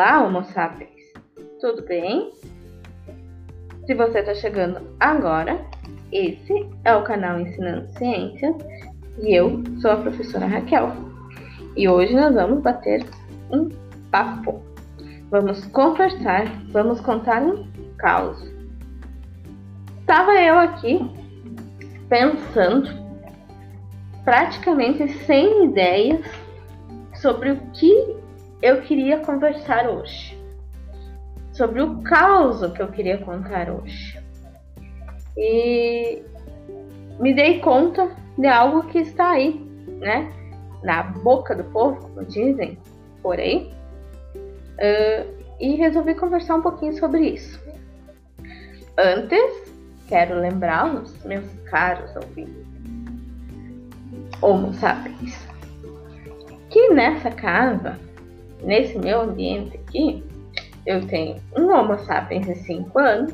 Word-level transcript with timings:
Olá, 0.00 0.24
Homo 0.24 0.44
sapiens! 0.44 1.12
Tudo 1.60 1.84
bem? 1.84 2.30
Se 3.84 3.94
você 3.96 4.20
está 4.20 4.32
chegando 4.32 4.94
agora, 5.00 5.60
esse 6.12 6.70
é 6.84 6.94
o 6.94 7.02
canal 7.02 7.40
Ensinando 7.40 7.88
Ciências 7.98 8.54
e 9.20 9.34
eu 9.34 9.60
sou 9.82 9.90
a 9.90 9.96
professora 9.96 10.46
Raquel. 10.46 10.92
E 11.76 11.88
hoje 11.88 12.14
nós 12.14 12.32
vamos 12.32 12.62
bater 12.62 13.04
um 13.50 13.70
papo. 14.08 14.62
Vamos 15.32 15.66
conversar, 15.66 16.44
vamos 16.70 17.00
contar 17.00 17.42
um 17.42 17.68
caos. 17.98 18.40
Estava 20.02 20.30
eu 20.40 20.60
aqui 20.60 21.00
pensando, 22.08 22.88
praticamente 24.24 25.08
sem 25.24 25.64
ideias, 25.64 26.24
sobre 27.16 27.50
o 27.50 27.56
que 27.72 28.17
eu 28.62 28.82
queria 28.82 29.18
conversar 29.18 29.88
hoje. 29.88 30.36
Sobre 31.52 31.82
o 31.82 32.02
caos 32.02 32.60
que 32.72 32.82
eu 32.82 32.88
queria 32.88 33.18
contar 33.18 33.70
hoje. 33.70 34.18
E 35.36 36.22
me 37.18 37.34
dei 37.34 37.60
conta 37.60 38.10
de 38.36 38.46
algo 38.46 38.84
que 38.88 38.98
está 38.98 39.30
aí, 39.30 39.60
né? 39.98 40.32
Na 40.82 41.02
boca 41.02 41.54
do 41.54 41.64
povo, 41.64 42.00
como 42.00 42.24
dizem, 42.24 42.78
por 43.22 43.38
aí. 43.38 43.72
Uh, 44.78 45.38
e 45.60 45.74
resolvi 45.74 46.14
conversar 46.14 46.56
um 46.56 46.62
pouquinho 46.62 46.92
sobre 46.96 47.30
isso. 47.30 47.60
Antes, 48.96 49.72
quero 50.08 50.38
lembrá-los, 50.38 51.24
meus 51.24 51.46
caros 51.68 52.14
ouvintes, 52.14 52.66
Homo 54.40 54.72
sapiens, 54.74 55.36
que 56.70 56.90
nessa 56.90 57.30
casa 57.30 57.98
nesse 58.62 58.98
meu 58.98 59.22
ambiente 59.22 59.76
aqui, 59.76 60.24
eu 60.86 61.06
tenho 61.06 61.36
um 61.56 61.70
Homo 61.70 61.98
sapiens 62.00 62.46
de 62.46 62.54
5 62.54 62.98
anos, 62.98 63.32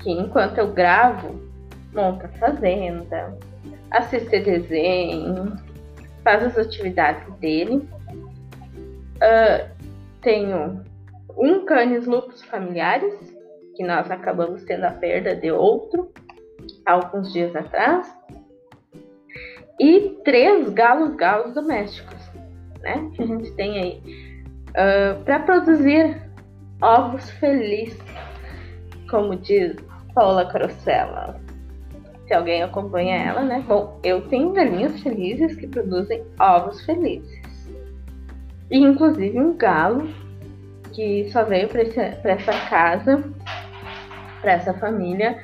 que 0.00 0.10
enquanto 0.10 0.58
eu 0.58 0.72
gravo, 0.72 1.40
monta 1.94 2.28
fazenda, 2.38 3.36
assiste 3.90 4.40
desenho, 4.40 5.56
faz 6.22 6.42
as 6.44 6.58
atividades 6.58 7.32
dele. 7.36 7.88
Uh, 9.16 9.70
tenho 10.20 10.82
um 11.36 11.64
canis 11.64 12.06
lupus 12.06 12.42
familiares, 12.42 13.14
que 13.74 13.82
nós 13.82 14.10
acabamos 14.10 14.62
tendo 14.64 14.84
a 14.84 14.90
perda 14.90 15.34
de 15.34 15.50
outro 15.50 16.10
alguns 16.84 17.32
dias 17.32 17.54
atrás, 17.54 18.14
e 19.80 20.18
três 20.24 20.68
galos 20.70 21.14
galos 21.14 21.54
domésticos, 21.54 22.16
né? 22.80 23.10
Que 23.14 23.22
a 23.22 23.26
gente 23.26 23.52
tem 23.52 23.78
aí 23.78 24.25
uh, 24.76 25.18
ah, 25.18 25.22
para 25.24 25.40
produzir 25.40 26.22
ovos 26.80 27.30
felizes, 27.32 27.98
como 29.10 29.36
diz 29.36 29.74
Paula 30.14 30.46
Crocella. 30.46 31.40
Se 32.26 32.34
alguém 32.34 32.62
acompanha 32.62 33.16
ela, 33.16 33.42
né? 33.42 33.64
Bom, 33.66 34.00
eu 34.02 34.22
tenho 34.28 34.52
galinhas 34.52 35.00
felizes 35.00 35.54
que 35.56 35.66
produzem 35.66 36.24
ovos 36.40 36.84
felizes. 36.84 37.40
E 38.70 38.78
inclusive 38.78 39.38
um 39.38 39.56
galo 39.56 40.08
que 40.92 41.30
só 41.30 41.44
veio 41.44 41.68
para 41.68 41.82
essa 41.82 42.52
casa, 42.68 43.22
para 44.40 44.52
essa 44.52 44.74
família, 44.74 45.38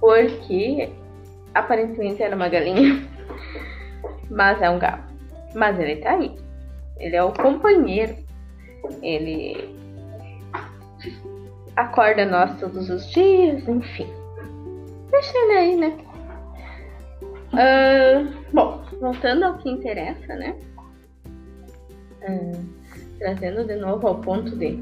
porque 0.00 0.90
aparentemente 1.54 2.22
era 2.22 2.34
uma 2.34 2.48
galinha, 2.48 3.06
mas 4.28 4.60
é 4.60 4.68
um 4.68 4.78
galo. 4.78 5.04
Mas 5.54 5.78
ele 5.78 5.96
tá 5.96 6.12
aí. 6.12 6.36
Ele 6.98 7.14
é 7.14 7.22
o 7.22 7.32
companheiro 7.32 8.25
ele 9.02 9.76
acorda 11.76 12.24
nós 12.24 12.58
todos 12.58 12.88
os 12.88 13.10
dias, 13.10 13.66
enfim. 13.68 14.06
Deixa 15.10 15.38
ele 15.38 15.52
aí, 15.52 15.76
né? 15.76 15.98
Uh, 17.52 18.32
bom, 18.52 18.82
voltando 19.00 19.44
ao 19.44 19.58
que 19.58 19.70
interessa, 19.70 20.34
né? 20.34 20.56
Uh, 22.28 22.64
trazendo 23.18 23.64
de 23.64 23.76
novo 23.76 24.08
ao 24.08 24.16
ponto 24.16 24.56
de, 24.56 24.76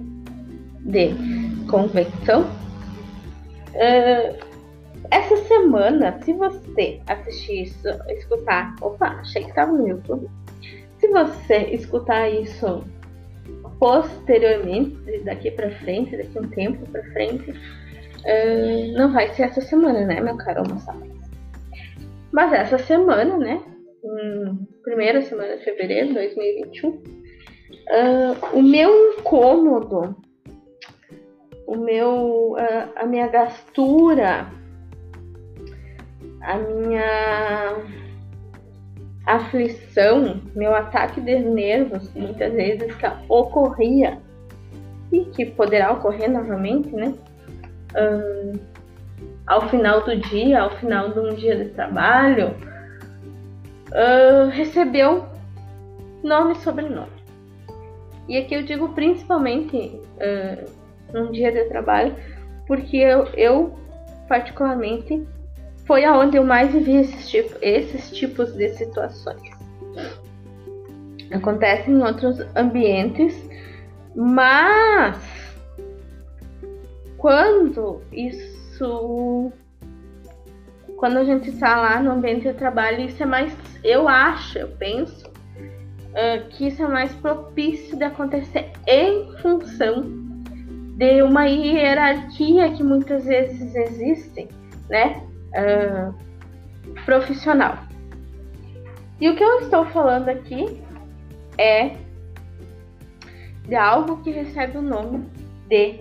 de 0.80 1.14
convecção. 1.68 2.42
Uh, 3.74 4.54
essa 5.10 5.36
semana, 5.44 6.18
se 6.22 6.32
você 6.32 7.00
assistir 7.06 7.64
isso, 7.64 7.88
escutar. 8.08 8.74
Opa, 8.80 9.08
achei 9.20 9.42
que 9.42 9.50
estava 9.50 9.72
no 9.72 9.86
YouTube. 9.86 10.28
Se 10.98 11.08
você 11.08 11.58
escutar 11.72 12.28
isso 12.30 12.82
posteriormente, 13.78 15.20
daqui 15.24 15.50
para 15.50 15.70
frente, 15.70 16.16
daqui 16.16 16.38
um 16.38 16.48
tempo 16.48 16.86
para 16.90 17.02
frente, 17.12 17.50
uh, 17.50 18.98
não 18.98 19.12
vai 19.12 19.28
ser 19.34 19.44
essa 19.44 19.60
semana, 19.60 20.04
né, 20.06 20.20
meu 20.20 20.36
caro 20.36 20.62
Homo 20.62 20.80
Mas 22.32 22.52
essa 22.52 22.78
semana, 22.78 23.36
né, 23.38 23.60
primeira 24.82 25.22
semana 25.22 25.56
de 25.56 25.64
fevereiro 25.64 26.08
de 26.08 26.14
2021, 26.14 26.90
uh, 26.90 27.02
o 28.52 28.62
meu 28.62 29.12
incômodo, 29.12 30.16
o 31.66 31.76
meu, 31.76 32.52
uh, 32.52 32.92
a 32.96 33.06
minha 33.06 33.28
gastura, 33.28 34.46
a 36.42 36.58
minha 36.58 38.03
aflição, 39.26 40.40
meu 40.54 40.74
ataque 40.74 41.20
de 41.20 41.38
nervos, 41.38 42.12
muitas 42.14 42.52
vezes 42.52 42.94
que 42.94 43.06
ocorria 43.28 44.18
e 45.12 45.24
que 45.26 45.46
poderá 45.46 45.92
ocorrer 45.92 46.30
novamente, 46.30 46.90
né? 46.94 47.14
Um, 47.96 48.52
ao 49.46 49.68
final 49.68 50.02
do 50.02 50.16
dia, 50.16 50.62
ao 50.62 50.70
final 50.76 51.10
de 51.10 51.18
um 51.20 51.34
dia 51.34 51.56
de 51.56 51.70
trabalho, 51.70 52.54
uh, 53.90 54.48
recebeu 54.50 55.24
nome 56.22 56.54
e 56.54 56.58
sobrenome. 56.58 57.12
E 58.28 58.38
aqui 58.38 58.54
eu 58.54 58.62
digo 58.62 58.88
principalmente 58.90 59.76
uh, 59.76 60.70
num 61.12 61.30
dia 61.30 61.52
de 61.52 61.64
trabalho, 61.64 62.14
porque 62.66 62.96
eu, 62.96 63.26
eu 63.34 63.78
particularmente 64.28 65.26
foi 65.86 66.04
aonde 66.04 66.36
eu 66.36 66.44
mais 66.44 66.72
vivi 66.72 66.96
esses, 66.96 67.28
tipo, 67.28 67.56
esses 67.60 68.10
tipos 68.10 68.52
de 68.54 68.68
situações. 68.70 69.50
Acontece 71.30 71.90
em 71.90 72.02
outros 72.02 72.38
ambientes, 72.54 73.36
mas 74.14 75.18
quando 77.18 78.02
isso. 78.12 79.52
Quando 80.96 81.18
a 81.18 81.24
gente 81.24 81.50
está 81.50 81.76
lá 81.76 82.02
no 82.02 82.12
ambiente 82.12 82.46
de 82.46 82.54
trabalho, 82.54 83.06
isso 83.06 83.22
é 83.22 83.26
mais. 83.26 83.54
Eu 83.82 84.08
acho, 84.08 84.58
eu 84.58 84.68
penso, 84.78 85.28
uh, 85.28 86.48
que 86.50 86.68
isso 86.68 86.82
é 86.82 86.88
mais 86.88 87.14
propício 87.16 87.96
de 87.96 88.04
acontecer 88.04 88.70
em 88.86 89.36
função 89.38 90.24
de 90.96 91.22
uma 91.22 91.46
hierarquia 91.46 92.70
que 92.72 92.82
muitas 92.82 93.24
vezes 93.24 93.74
existe, 93.74 94.48
né? 94.88 95.22
Uh, 95.54 97.04
profissional. 97.04 97.78
E 99.20 99.28
o 99.28 99.36
que 99.36 99.44
eu 99.44 99.60
estou 99.60 99.86
falando 99.86 100.28
aqui 100.28 100.82
é 101.58 101.96
de 103.66 103.74
algo 103.74 104.22
que 104.22 104.30
recebe 104.30 104.78
o 104.78 104.82
nome 104.82 105.28
de 105.68 106.00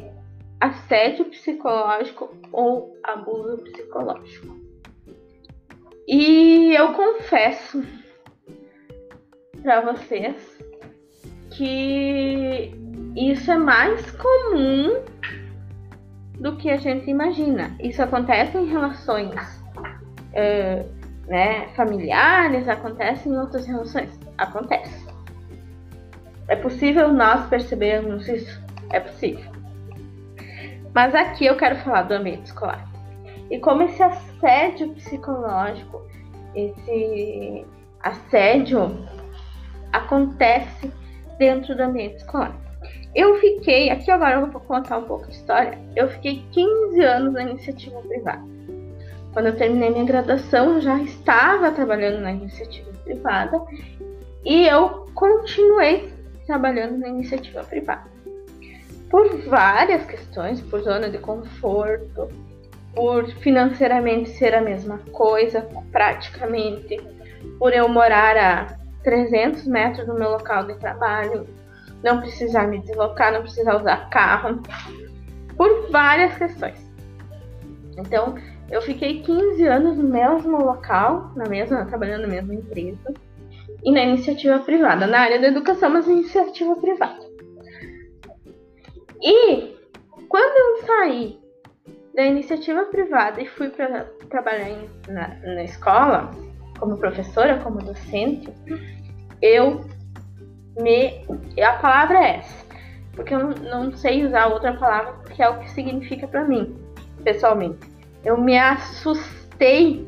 assédio 0.59 1.25
psicológico 1.25 2.35
ou 2.51 2.97
abuso 3.03 3.57
psicológico. 3.63 4.57
E 6.07 6.73
eu 6.75 6.93
confesso 6.93 7.83
para 9.61 9.81
vocês 9.93 10.59
que 11.51 12.71
isso 13.15 13.51
é 13.51 13.57
mais 13.57 14.11
comum 14.11 15.03
do 16.39 16.55
que 16.55 16.69
a 16.69 16.77
gente 16.77 17.09
imagina. 17.09 17.75
Isso 17.79 18.01
acontece 18.01 18.57
em 18.57 18.65
relações 18.65 19.33
uh, 20.31 21.03
né, 21.27 21.67
familiares, 21.75 22.67
acontece 22.67 23.29
em 23.29 23.37
outras 23.37 23.65
relações. 23.65 24.09
Acontece. 24.37 25.07
É 26.47 26.55
possível 26.55 27.13
nós 27.13 27.47
percebermos 27.47 28.27
isso? 28.27 28.61
É 28.89 28.99
possível. 28.99 29.51
Mas 30.93 31.15
aqui 31.15 31.45
eu 31.45 31.57
quero 31.57 31.77
falar 31.77 32.03
do 32.03 32.13
ambiente 32.13 32.45
escolar. 32.45 32.87
E 33.49 33.59
como 33.59 33.83
esse 33.83 34.01
assédio 34.01 34.93
psicológico, 34.93 36.01
esse 36.55 37.65
assédio 38.01 39.07
acontece 39.91 40.91
dentro 41.37 41.75
do 41.75 41.83
ambiente 41.83 42.17
escolar. 42.17 42.55
Eu 43.15 43.39
fiquei, 43.39 43.89
aqui 43.89 44.09
agora 44.09 44.35
eu 44.39 44.47
vou 44.47 44.61
contar 44.61 44.97
um 44.97 45.03
pouco 45.03 45.27
de 45.27 45.35
história. 45.35 45.77
Eu 45.95 46.09
fiquei 46.09 46.43
15 46.51 47.01
anos 47.03 47.33
na 47.33 47.43
iniciativa 47.43 48.01
privada. 48.01 48.41
Quando 49.33 49.47
eu 49.47 49.55
terminei 49.55 49.89
minha 49.89 50.05
graduação, 50.05 50.75
eu 50.75 50.81
já 50.81 50.97
estava 51.01 51.71
trabalhando 51.71 52.21
na 52.21 52.31
iniciativa 52.31 52.91
privada 53.03 53.61
e 54.43 54.67
eu 54.67 55.07
continuei 55.13 56.11
trabalhando 56.45 56.97
na 56.97 57.07
iniciativa 57.07 57.63
privada. 57.63 58.11
por 59.09 59.29
várias 59.47 60.03
questões, 60.07 60.59
por 60.59 60.81
zona 60.81 61.07
de 61.07 61.19
conforto, 61.19 62.29
por 62.95 63.27
financeiramente 63.41 64.31
ser 64.31 64.55
a 64.55 64.61
mesma 64.61 64.99
coisa, 65.11 65.67
praticamente, 65.91 66.99
por 67.59 67.73
eu 67.73 67.87
morar 67.87 68.35
a 68.35 68.77
300 69.03 69.67
metros 69.67 70.07
do 70.07 70.15
meu 70.15 70.31
local 70.31 70.65
de 70.65 70.73
trabalho, 70.79 71.47
não 72.03 72.19
precisar 72.19 72.67
me 72.67 72.79
deslocar, 72.79 73.31
não 73.31 73.41
precisar 73.41 73.77
usar 73.77 74.09
carro, 74.09 74.61
por 75.55 75.89
várias 75.89 76.37
questões. 76.37 76.77
Então, 77.97 78.35
eu 78.69 78.81
fiquei 78.81 79.21
15 79.21 79.65
anos 79.65 79.97
no 79.97 80.03
mesmo 80.03 80.57
local, 80.57 81.31
na 81.35 81.47
mesma, 81.47 81.85
trabalhando 81.85 82.23
na 82.23 82.27
mesma 82.27 82.53
empresa, 82.53 83.13
e 83.83 83.91
na 83.91 84.01
iniciativa 84.03 84.59
privada, 84.59 85.05
na 85.07 85.19
área 85.19 85.39
da 85.39 85.47
educação, 85.47 85.89
mas 85.89 86.07
iniciativa 86.07 86.75
privada. 86.75 87.23
E 89.21 89.75
quando 90.27 90.79
eu 90.81 90.85
saí 90.85 91.39
da 92.15 92.25
iniciativa 92.25 92.85
privada 92.85 93.41
e 93.41 93.47
fui 93.47 93.69
para 93.69 94.05
trabalhar 94.29 94.69
em, 94.69 94.89
na, 95.07 95.27
na 95.43 95.63
escola, 95.63 96.31
como 96.79 96.97
professora, 96.97 97.59
como 97.59 97.79
docente, 97.79 98.51
eu 99.41 99.81
me. 100.77 101.25
A 101.61 101.73
palavra 101.73 102.17
é 102.19 102.37
essa, 102.37 102.65
porque 103.13 103.33
eu 103.33 103.49
não, 103.49 103.95
sei 103.95 104.25
usar 104.25 104.47
outra 104.47 104.73
palavra, 104.73 105.13
porque 105.23 105.41
é 105.41 105.49
o 105.49 105.59
que 105.59 105.69
significa 105.71 106.27
para 106.27 106.43
mim, 106.43 106.77
pessoalmente. 107.23 107.79
Eu 108.23 108.37
me 108.37 108.57
assustei 108.57 110.07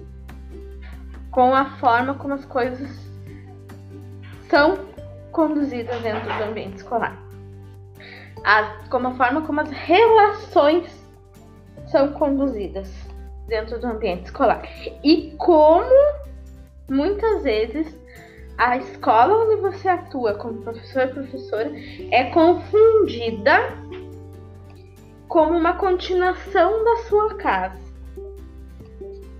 com 1.32 1.54
a 1.54 1.66
forma 1.78 2.16
como 2.16 2.34
as 2.34 2.46
coisas 2.46 2.90
são 4.50 4.78
conduzidas 5.32 6.02
dentro 6.02 6.26
do 6.38 6.44
ambiente 6.44 6.78
escolar. 6.78 7.18
A, 8.44 8.64
como 8.90 9.08
a 9.08 9.12
forma 9.16 9.42
como 9.42 9.60
as 9.60 9.70
relações 9.70 11.06
são 11.88 12.14
conduzidas 12.14 12.94
dentro 13.48 13.80
do 13.80 13.88
ambiente 13.88 14.26
escolar. 14.26 14.64
E 15.04 15.34
como 15.38 15.90
muitas 16.90 17.44
vezes 17.44 17.98
a 18.58 18.78
escola 18.78 19.46
onde 19.46 19.62
você 19.62 19.88
atua 19.88 20.36
como 20.36 20.62
professor 20.62 21.08
professora 21.10 21.72
é 22.12 22.26
confundida 22.26 23.60
como 25.28 25.58
uma 25.58 25.74
continuação 25.74 26.84
da 26.84 26.96
sua 27.04 27.36
casa, 27.36 27.82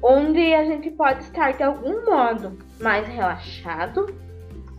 onde 0.04 0.54
a 0.54 0.66
gente 0.66 0.90
pode 0.92 1.24
estar 1.24 1.54
de 1.54 1.64
algum 1.64 2.04
modo 2.06 2.58
mais 2.82 3.08
relaxado, 3.08 4.14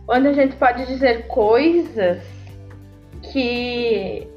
onde 0.07 0.27
a 0.27 0.33
gente 0.33 0.55
pode 0.57 0.85
dizer 0.85 1.27
coisas 1.27 2.21
que 3.31 4.27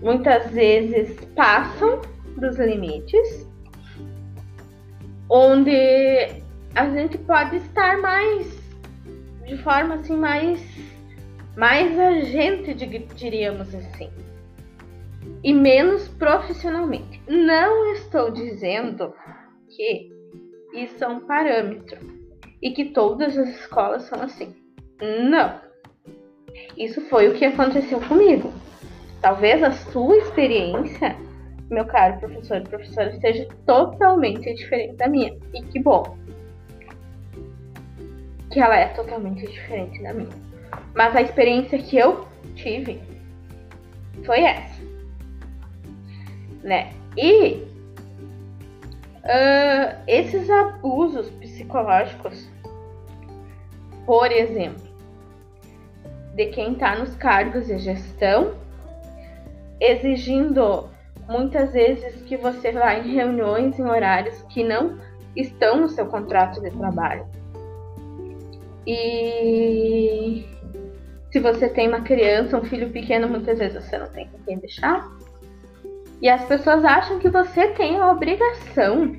muitas 0.00 0.50
vezes 0.50 1.20
passam 1.36 2.00
dos 2.38 2.56
limites, 2.56 3.46
onde 5.28 6.42
a 6.74 6.88
gente 6.88 7.18
pode 7.18 7.56
estar 7.56 7.98
mais 7.98 8.63
de 9.46 9.56
forma 9.58 9.96
assim 9.96 10.16
mais 10.16 10.60
mais 11.56 11.96
agente, 11.98 12.74
diríamos 13.14 13.72
assim, 13.74 14.10
e 15.42 15.52
menos 15.52 16.08
profissionalmente. 16.08 17.22
Não 17.28 17.92
estou 17.92 18.30
dizendo 18.30 19.14
que 19.68 20.10
isso 20.74 21.04
é 21.04 21.08
um 21.08 21.20
parâmetro 21.20 21.98
e 22.60 22.72
que 22.72 22.86
todas 22.86 23.38
as 23.38 23.48
escolas 23.60 24.02
são 24.04 24.20
assim. 24.20 24.54
Não. 25.00 25.60
Isso 26.76 27.00
foi 27.02 27.28
o 27.28 27.34
que 27.34 27.44
aconteceu 27.44 28.00
comigo. 28.00 28.52
Talvez 29.20 29.62
a 29.62 29.70
sua 29.70 30.16
experiência, 30.16 31.16
meu 31.70 31.84
caro 31.86 32.18
professor 32.18 32.58
e 32.58 32.64
professora, 32.64 33.12
seja 33.20 33.48
totalmente 33.64 34.52
diferente 34.54 34.96
da 34.96 35.08
minha. 35.08 35.36
E 35.54 35.62
que 35.62 35.80
bom 35.80 36.23
que 38.54 38.60
ela 38.60 38.76
é 38.76 38.86
totalmente 38.86 39.44
diferente 39.44 40.00
da 40.00 40.14
minha. 40.14 40.30
Mas 40.94 41.16
a 41.16 41.20
experiência 41.20 41.76
que 41.76 41.98
eu 41.98 42.24
tive 42.54 43.02
foi 44.24 44.42
essa. 44.42 44.80
Né? 46.62 46.92
E 47.16 47.66
uh, 49.24 50.02
esses 50.06 50.48
abusos 50.48 51.28
psicológicos, 51.30 52.48
por 54.06 54.30
exemplo, 54.30 54.84
de 56.36 56.46
quem 56.46 56.74
está 56.74 56.96
nos 56.96 57.12
cargos 57.16 57.66
de 57.66 57.76
gestão, 57.78 58.54
exigindo 59.80 60.88
muitas 61.28 61.72
vezes 61.72 62.22
que 62.22 62.36
você 62.36 62.70
vá 62.70 62.94
em 62.94 63.14
reuniões 63.14 63.76
em 63.80 63.84
horários 63.84 64.40
que 64.42 64.62
não 64.62 64.96
estão 65.34 65.80
no 65.80 65.88
seu 65.88 66.06
contrato 66.06 66.60
de 66.60 66.70
trabalho 66.70 67.26
e 68.86 70.44
se 71.30 71.40
você 71.40 71.68
tem 71.68 71.88
uma 71.88 72.02
criança, 72.02 72.58
um 72.58 72.64
filho 72.64 72.90
pequeno, 72.90 73.28
muitas 73.28 73.58
vezes 73.58 73.82
você 73.82 73.98
não 73.98 74.06
tem 74.08 74.28
com 74.28 74.38
quem 74.44 74.58
deixar. 74.58 75.08
E 76.22 76.28
as 76.28 76.44
pessoas 76.44 76.84
acham 76.84 77.18
que 77.18 77.28
você 77.28 77.68
tem 77.68 77.98
a 77.98 78.10
obrigação 78.10 79.16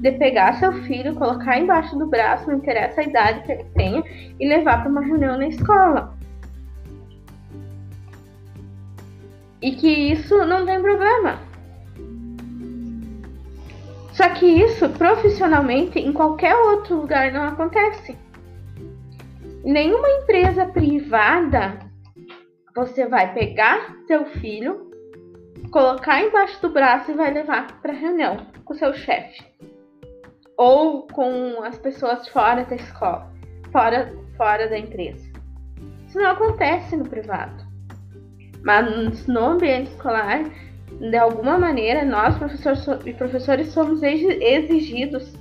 de 0.00 0.12
pegar 0.12 0.54
seu 0.54 0.72
filho, 0.84 1.14
colocar 1.16 1.58
embaixo 1.58 1.98
do 1.98 2.06
braço, 2.06 2.48
não 2.48 2.58
interessa 2.58 3.00
a 3.00 3.04
idade 3.04 3.42
que 3.42 3.52
ele 3.52 3.64
tenha, 3.74 4.02
e 4.38 4.48
levar 4.48 4.82
para 4.82 4.90
uma 4.90 5.04
reunião 5.04 5.36
na 5.36 5.48
escola. 5.48 6.14
E 9.60 9.72
que 9.72 9.88
isso 9.88 10.38
não 10.46 10.64
tem 10.64 10.80
problema. 10.80 11.40
Só 14.12 14.28
que 14.30 14.46
isso, 14.46 14.88
profissionalmente, 14.90 15.98
em 15.98 16.12
qualquer 16.12 16.54
outro 16.54 16.96
lugar 16.96 17.32
não 17.32 17.42
acontece 17.42 18.16
nenhuma 19.64 20.08
empresa 20.08 20.66
privada 20.66 21.78
você 22.74 23.06
vai 23.06 23.32
pegar 23.34 23.96
seu 24.06 24.24
filho, 24.26 24.90
colocar 25.70 26.22
embaixo 26.22 26.60
do 26.62 26.70
braço 26.70 27.10
e 27.10 27.14
vai 27.14 27.32
levar 27.32 27.80
para 27.80 27.92
reunião 27.92 28.46
com 28.64 28.74
seu 28.74 28.94
chefe 28.94 29.44
ou 30.56 31.06
com 31.06 31.62
as 31.62 31.78
pessoas 31.78 32.28
fora 32.28 32.64
da 32.64 32.76
escola, 32.76 33.32
fora, 33.72 34.14
fora 34.36 34.68
da 34.68 34.78
empresa. 34.78 35.26
Isso 36.06 36.18
não 36.18 36.30
acontece 36.30 36.96
no 36.96 37.08
privado. 37.08 37.64
Mas 38.62 39.26
no 39.26 39.40
ambiente 39.40 39.90
escolar, 39.90 40.44
de 41.00 41.16
alguma 41.16 41.58
maneira, 41.58 42.04
nós 42.04 42.36
professores 42.36 42.86
e 43.06 43.12
professores 43.14 43.68
somos 43.68 44.02
exigidos 44.02 45.32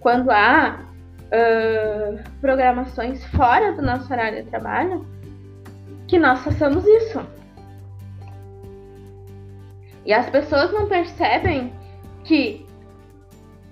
quando 0.00 0.30
há 0.30 0.84
uh, 1.26 2.30
programações 2.40 3.24
fora 3.26 3.72
do 3.72 3.82
nosso 3.82 4.12
horário 4.12 4.42
de 4.42 4.50
trabalho, 4.50 5.06
que 6.06 6.18
nós 6.18 6.40
façamos 6.40 6.84
isso. 6.86 7.20
E 10.04 10.12
as 10.12 10.28
pessoas 10.28 10.72
não 10.72 10.86
percebem 10.86 11.72
que 12.24 12.66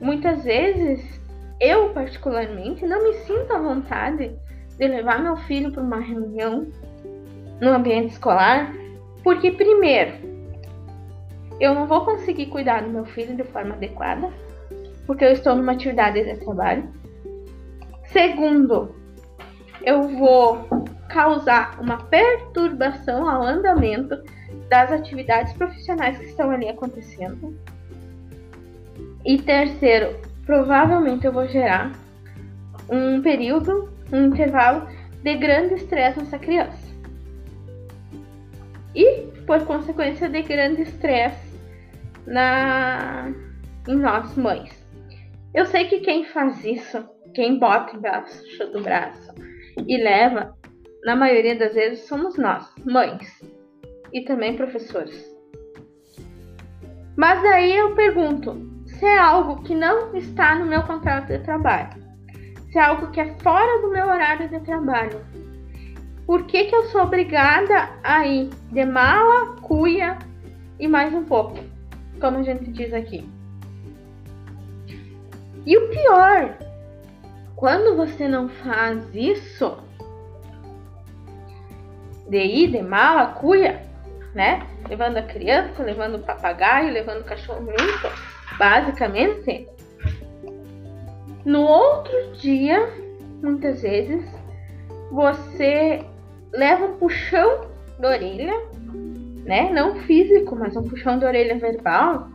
muitas 0.01 0.45
vezes 0.45 1.21
eu, 1.61 1.91
particularmente, 1.91 2.85
não 2.87 3.03
me 3.03 3.15
sinto 3.19 3.53
à 3.53 3.59
vontade 3.59 4.33
de 4.79 4.89
levar 4.89 5.21
meu 5.21 5.37
filho 5.37 5.71
para 5.71 5.83
uma 5.83 6.01
reunião 6.01 6.67
no 7.61 7.71
ambiente 7.71 8.13
escolar, 8.13 8.75
porque, 9.23 9.53
primeiro, 9.53 10.13
eu 11.61 11.75
não 11.75 11.87
vou 11.87 12.05
conseguir 12.05 12.47
cuidar 12.47 12.83
do 12.83 12.91
meu 12.91 13.05
filho 13.05 13.37
de 13.37 13.45
forma 13.45 13.75
adequada, 13.75 14.29
porque 15.07 15.25
eu 15.25 15.31
estou 15.31 15.55
numa 15.55 15.73
atividade 15.73 16.25
de 16.25 16.45
trabalho. 16.45 16.89
Segundo, 18.13 18.95
eu 19.83 20.03
vou 20.03 20.69
causar 21.09 21.81
uma 21.81 21.97
perturbação 21.97 23.29
ao 23.29 23.43
andamento 23.43 24.23
das 24.69 24.93
atividades 24.93 25.53
profissionais 25.55 26.19
que 26.19 26.27
estão 26.27 26.51
ali 26.51 26.69
acontecendo. 26.69 27.57
E 29.25 29.41
terceiro, 29.41 30.21
provavelmente 30.45 31.27
eu 31.27 31.33
vou 31.33 31.47
gerar 31.49 31.93
um 32.91 33.23
período, 33.23 33.91
um 34.13 34.27
intervalo 34.27 34.87
de 35.23 35.35
grande 35.37 35.75
estresse 35.75 36.19
nessa 36.19 36.39
criança. 36.39 36.93
E, 38.95 39.23
por 39.47 39.65
consequência, 39.65 40.29
de 40.29 40.43
grande 40.43 40.83
estresse 40.83 41.59
na 42.27 43.33
em 43.89 43.97
nós 43.97 44.37
mães. 44.37 44.71
Eu 45.55 45.67
sei 45.67 45.87
que 45.87 46.01
quem 46.01 46.25
faz 46.25 46.65
isso 46.65 47.05
quem 47.35 47.59
bota 47.59 47.97
embaixo 47.97 48.67
do 48.73 48.81
braço 48.81 49.33
e 49.87 49.97
leva, 49.97 50.57
na 51.05 51.17
maioria 51.17 51.57
das 51.57 51.75
vezes, 51.75 52.07
somos 52.07 52.37
nós, 52.37 52.73
mães 52.85 53.43
e 54.13 54.23
também 54.23 54.57
professores. 54.57 55.31
Mas 57.17 57.45
aí 57.45 57.77
eu 57.77 57.95
pergunto: 57.95 58.57
se 58.87 59.05
é 59.05 59.19
algo 59.19 59.63
que 59.63 59.75
não 59.75 60.15
está 60.15 60.55
no 60.55 60.67
meu 60.67 60.83
contrato 60.83 61.29
de 61.29 61.39
trabalho, 61.41 62.01
se 62.71 62.79
é 62.79 62.83
algo 62.83 63.11
que 63.11 63.21
é 63.21 63.35
fora 63.41 63.83
do 63.83 63.91
meu 63.91 64.07
horário 64.07 64.49
de 64.49 64.61
trabalho, 64.61 65.21
por 66.27 66.45
que, 66.47 66.65
que 66.65 66.75
eu 66.75 66.85
sou 66.85 67.03
obrigada 67.03 67.91
a 68.03 68.27
ir 68.27 68.49
de 68.71 68.85
mala, 68.85 69.57
cuia 69.61 70.19
e 70.79 70.87
mais 70.87 71.13
um 71.13 71.25
pouco, 71.25 71.59
como 72.21 72.39
a 72.39 72.43
gente 72.43 72.71
diz 72.71 72.95
aqui. 72.95 73.29
E 75.67 75.77
o 75.77 75.89
pior, 75.91 76.57
quando 77.57 77.97
você 77.97 78.27
não 78.27 78.49
faz 78.49 79.05
isso, 79.15 79.77
de 82.29 82.39
ir 82.39 82.71
de 82.71 82.83
mala, 82.83 83.27
cuia, 83.33 83.83
né? 84.35 84.67
Levando 84.89 85.19
a 85.19 85.23
criança, 85.23 85.83
levando 85.83 86.17
o 86.17 86.23
papagaio, 86.23 86.93
levando 86.93 87.21
o 87.21 87.25
cachorro 87.25 87.67
basicamente, 88.59 89.69
no 91.45 91.63
outro 91.63 92.33
dia, 92.35 92.89
muitas 93.43 93.83
vezes, 93.83 94.25
você 95.11 96.05
leva 96.53 96.87
um 96.87 96.97
puxão 96.97 97.67
de 97.99 98.07
orelha, 98.07 98.55
né? 99.45 99.71
Não 99.73 99.97
físico, 100.03 100.55
mas 100.55 100.77
um 100.77 100.89
puxão 100.89 101.19
de 101.19 101.25
orelha 101.25 101.59
verbal 101.59 102.29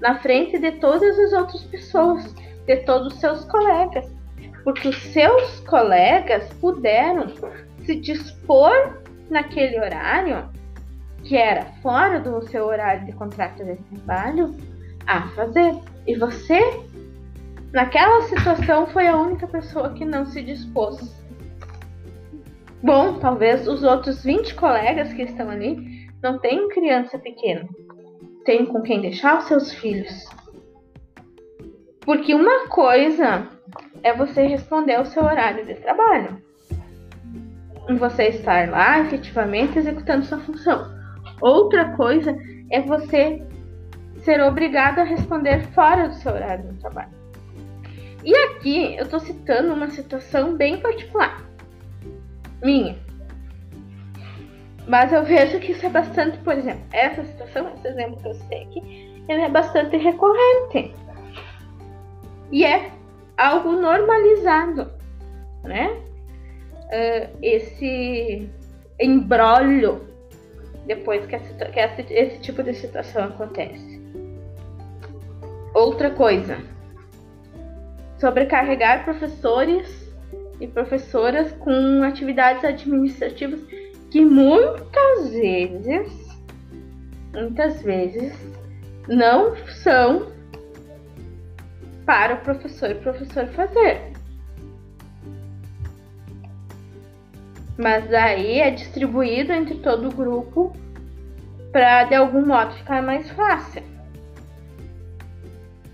na 0.00 0.18
frente 0.18 0.58
de 0.58 0.72
todas 0.72 1.18
as 1.18 1.32
outras 1.32 1.62
pessoas, 1.64 2.34
de 2.66 2.76
todos 2.78 3.14
os 3.14 3.20
seus 3.20 3.44
colegas. 3.44 4.10
Porque 4.66 4.88
os 4.88 4.96
seus 5.12 5.60
colegas 5.60 6.52
puderam 6.54 7.32
se 7.84 7.94
dispor 7.94 8.98
naquele 9.30 9.78
horário, 9.78 10.50
que 11.22 11.36
era 11.36 11.66
fora 11.80 12.18
do 12.18 12.42
seu 12.48 12.66
horário 12.66 13.06
de 13.06 13.12
contrato 13.12 13.64
de 13.64 13.76
trabalho, 13.76 14.52
a 15.06 15.28
fazer. 15.28 15.72
E 16.04 16.16
você 16.16 16.60
Naquela 17.72 18.22
situação 18.22 18.86
foi 18.86 19.06
a 19.06 19.16
única 19.16 19.46
pessoa 19.46 19.92
que 19.92 20.04
não 20.04 20.24
se 20.24 20.42
dispôs. 20.42 21.14
Bom, 22.82 23.18
talvez 23.20 23.68
os 23.68 23.84
outros 23.84 24.24
20 24.24 24.54
colegas 24.54 25.12
que 25.12 25.22
estão 25.22 25.48
ali 25.50 26.08
não 26.22 26.40
tenham 26.40 26.70
criança 26.70 27.18
pequena. 27.18 27.68
Tenham 28.44 28.66
com 28.66 28.82
quem 28.82 29.00
deixar 29.00 29.38
os 29.38 29.44
seus 29.44 29.72
filhos. 29.74 30.26
Porque 32.00 32.34
uma 32.34 32.66
coisa 32.68 33.55
é 34.02 34.12
você 34.14 34.46
responder 34.46 34.94
ao 34.94 35.04
seu 35.04 35.24
horário 35.24 35.66
de 35.66 35.74
trabalho. 35.74 36.40
Você 37.98 38.28
estar 38.28 38.68
lá 38.68 39.00
efetivamente 39.00 39.78
executando 39.78 40.24
sua 40.24 40.38
função. 40.38 40.94
Outra 41.40 41.96
coisa 41.96 42.36
é 42.70 42.80
você 42.80 43.42
ser 44.18 44.40
obrigado 44.42 44.98
a 44.98 45.04
responder 45.04 45.62
fora 45.68 46.08
do 46.08 46.14
seu 46.14 46.32
horário 46.32 46.72
de 46.72 46.80
trabalho. 46.80 47.10
E 48.24 48.34
aqui 48.34 48.96
eu 48.96 49.04
estou 49.04 49.20
citando 49.20 49.72
uma 49.72 49.88
situação 49.88 50.56
bem 50.56 50.80
particular, 50.80 51.44
minha. 52.62 52.96
Mas 54.88 55.12
eu 55.12 55.22
vejo 55.24 55.60
que 55.60 55.72
isso 55.72 55.86
é 55.86 55.88
bastante, 55.88 56.38
por 56.38 56.54
exemplo, 56.54 56.82
essa 56.92 57.24
situação, 57.24 57.72
esse 57.74 57.86
exemplo 57.86 58.20
que 58.20 58.28
eu 58.28 58.34
citei 58.34 58.62
aqui, 58.64 59.24
ele 59.28 59.42
é 59.42 59.48
bastante 59.48 59.96
recorrente. 59.96 60.92
E 62.50 62.64
é 62.64 62.90
algo 63.36 63.72
normalizado, 63.72 64.90
né? 65.62 66.02
Uh, 66.86 67.38
esse 67.42 68.48
embrólio 69.00 70.06
depois 70.86 71.26
que, 71.26 71.36
que 71.36 71.80
esse, 71.80 72.12
esse 72.12 72.38
tipo 72.40 72.62
de 72.62 72.74
situação 72.74 73.24
acontece. 73.24 74.00
Outra 75.74 76.10
coisa 76.10 76.58
sobrecarregar 78.18 79.04
professores 79.04 80.10
e 80.60 80.66
professoras 80.66 81.52
com 81.52 82.02
atividades 82.02 82.64
administrativas 82.64 83.60
que 84.10 84.24
muitas 84.24 85.30
vezes, 85.30 86.38
muitas 87.34 87.82
vezes, 87.82 88.32
não 89.06 89.54
são 89.82 90.32
para 92.06 92.36
o 92.36 92.40
professor 92.40 92.90
e 92.90 92.94
professor 92.94 93.46
fazer. 93.48 94.12
Mas 97.76 98.10
aí 98.14 98.60
é 98.60 98.70
distribuído 98.70 99.52
entre 99.52 99.74
todo 99.80 100.08
o 100.08 100.14
grupo 100.14 100.72
para 101.72 102.04
de 102.04 102.14
algum 102.14 102.46
modo 102.46 102.72
ficar 102.74 103.02
mais 103.02 103.28
fácil. 103.32 103.82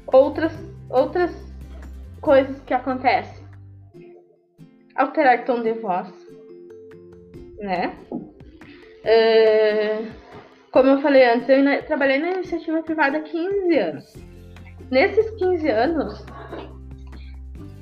Outras, 0.07 0.53
outras 0.89 1.35
coisas 2.21 2.61
que 2.61 2.75
acontecem. 2.75 3.43
Alterar 4.95 5.45
tom 5.45 5.63
de 5.63 5.73
voz, 5.73 6.13
né? 7.59 7.97
Uh, 8.13 10.07
como 10.71 10.91
eu 10.91 11.01
falei 11.01 11.25
antes, 11.25 11.49
eu 11.49 11.87
trabalhei 11.87 12.19
na 12.19 12.33
iniciativa 12.33 12.83
privada 12.83 13.19
há 13.19 13.23
15 13.23 13.79
anos. 13.79 14.32
Nesses 14.93 15.31
15 15.39 15.71
anos, 15.71 16.23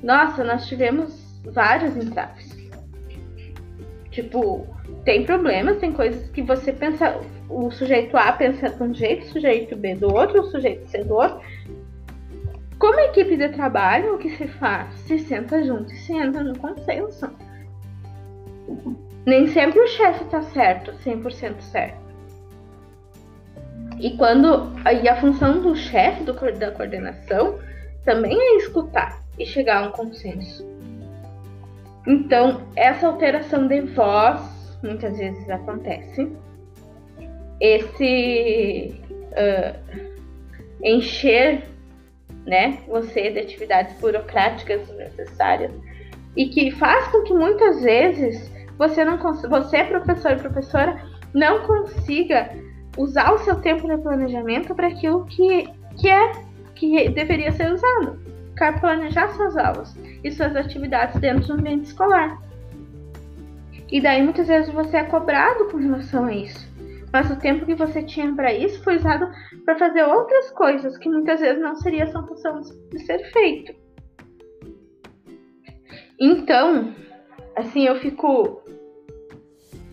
nossa, 0.01 0.45
nós 0.45 0.65
tivemos 0.65 1.41
vários 1.43 1.97
entraves. 1.97 2.57
Tipo, 4.11 4.65
tem 5.03 5.25
problemas, 5.25 5.77
tem 5.79 5.91
coisas 5.91 6.29
que 6.29 6.41
você 6.41 6.71
pensa, 6.71 7.19
o 7.49 7.69
sujeito 7.69 8.15
A 8.15 8.31
pensa 8.31 8.69
de 8.69 8.81
um 8.81 8.93
jeito, 8.93 9.25
o 9.25 9.29
sujeito 9.29 9.75
B 9.75 9.95
do 9.95 10.07
outro, 10.07 10.39
o 10.39 10.45
sujeito 10.51 10.87
C 10.87 11.03
do 11.03 11.15
outro, 11.15 11.41
como 12.79 12.97
equipe 13.01 13.35
de 13.35 13.49
trabalho, 13.49 14.15
o 14.15 14.17
que 14.17 14.29
se 14.37 14.47
faz? 14.47 14.93
Se 15.01 15.19
senta 15.19 15.61
junto 15.65 15.93
e 15.93 15.97
se 15.97 16.13
entra 16.13 16.41
no 16.41 16.57
consenso. 16.57 17.29
Nem 19.25 19.47
sempre 19.47 19.81
o 19.81 19.87
chefe 19.87 20.23
está 20.23 20.41
certo, 20.43 20.93
100% 20.93 21.59
certo. 21.59 22.00
E 24.01 24.17
quando 24.17 24.73
e 25.03 25.07
a 25.07 25.15
função 25.21 25.61
do 25.61 25.75
chefe 25.75 26.23
da 26.23 26.71
coordenação 26.71 27.59
também 28.03 28.35
é 28.35 28.57
escutar 28.57 29.21
e 29.37 29.45
chegar 29.45 29.83
a 29.83 29.87
um 29.87 29.91
consenso. 29.91 30.67
Então, 32.07 32.63
essa 32.75 33.05
alteração 33.05 33.67
de 33.67 33.81
voz 33.81 34.41
muitas 34.81 35.19
vezes 35.19 35.47
acontece. 35.47 36.35
Esse 37.59 38.99
uh, 39.13 40.01
encher 40.83 41.63
né, 42.47 42.79
você 42.87 43.29
de 43.29 43.37
atividades 43.37 43.95
burocráticas 43.99 44.89
necessárias 44.97 45.71
e 46.35 46.47
que 46.47 46.71
faz 46.71 47.07
com 47.09 47.21
que 47.21 47.35
muitas 47.35 47.83
vezes 47.83 48.51
você 48.79 49.05
não 49.05 49.19
você 49.19 49.83
professor 49.83 50.31
e 50.31 50.37
professora 50.37 50.99
não 51.35 51.67
consiga 51.67 52.49
usar 52.97 53.33
o 53.33 53.39
seu 53.39 53.55
tempo 53.61 53.87
no 53.87 54.01
planejamento 54.01 54.75
para 54.75 54.87
aquilo 54.87 55.25
que, 55.25 55.67
que 55.99 56.09
é 56.09 56.31
que 56.75 57.09
deveria 57.09 57.51
ser 57.51 57.71
usado, 57.71 58.19
para 58.55 58.79
planejar 58.79 59.29
suas 59.29 59.55
aulas 59.57 59.95
e 60.23 60.31
suas 60.31 60.55
atividades 60.55 61.19
dentro 61.19 61.47
do 61.47 61.53
ambiente 61.53 61.85
escolar. 61.85 62.41
E 63.91 63.99
daí 64.01 64.21
muitas 64.23 64.47
vezes 64.47 64.73
você 64.73 64.97
é 64.97 65.03
cobrado 65.03 65.65
com 65.69 65.77
relação 65.77 66.25
a 66.25 66.33
isso 66.33 66.71
mas 67.11 67.29
o 67.29 67.35
tempo 67.35 67.65
que 67.65 67.75
você 67.75 68.01
tinha 68.03 68.33
para 68.33 68.53
isso 68.53 68.81
foi 68.83 68.95
usado 68.95 69.29
para 69.65 69.77
fazer 69.77 70.03
outras 70.03 70.49
coisas 70.51 70.97
que 70.97 71.09
muitas 71.09 71.41
vezes 71.41 71.61
não 71.61 71.75
seria 71.75 72.07
sua 72.07 72.25
função 72.25 72.61
de 72.61 72.99
ser 72.99 73.19
feito. 73.31 73.73
Então, 76.19 76.93
assim, 77.55 77.85
eu 77.85 77.99
fico 77.99 78.61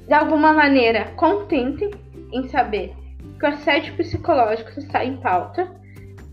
de 0.07 0.15
alguma 0.15 0.53
maneira 0.53 1.13
contente 1.17 1.91
em 2.33 2.49
saber 2.49 2.95
que 3.39 3.45
o 3.45 3.49
assédio 3.49 3.95
psicológico 3.97 4.79
está 4.79 5.05
em 5.05 5.17
pauta 5.17 5.69